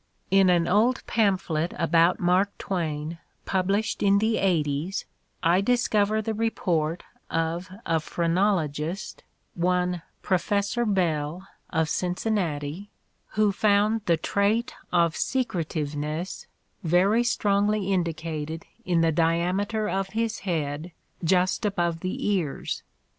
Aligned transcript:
In 0.31 0.49
an 0.49 0.67
old 0.67 1.05
pamphlet 1.05 1.73
about 1.77 2.19
Mark 2.19 2.57
Twain 2.57 3.19
published 3.45 4.01
in 4.01 4.17
the 4.17 4.39
eighties 4.39 5.05
I 5.43 5.61
discover 5.61 6.23
the 6.23 6.33
report 6.33 7.03
of 7.29 7.69
a 7.85 7.99
phrenologist, 7.99 9.23
one 9.53 10.01
"Professor 10.23 10.87
Beall" 10.87 11.43
of 11.69 11.87
Cincinnati, 11.87 12.89
who 13.33 13.51
found 13.51 14.01
the 14.07 14.17
trait 14.17 14.73
of 14.91 15.15
secretiveness 15.15 16.47
very 16.83 17.23
strongly 17.23 17.93
indicated 17.93 18.65
in 18.83 19.01
the 19.01 19.11
diameter 19.11 19.87
of 19.87 20.07
his 20.17 20.39
head 20.39 20.93
just 21.23 21.63
above 21.63 21.99
the 21.99 22.27
ears. 22.27 22.81